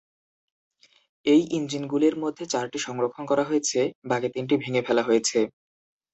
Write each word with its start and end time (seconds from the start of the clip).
এই 1.25 1.41
ইঞ্জিনগুলির 1.51 2.15
মধ্যে 2.23 2.43
চারটি 2.45 2.79
সংরক্ষণ 2.79 3.23
করা 3.25 3.43
হয়েছে, 3.43 3.79
বাকি 4.05 4.27
তিনটি 4.35 4.55
ভেঙ্গে 4.57 4.81
ফেলা 4.87 5.03
হয়েছে। 5.03 5.39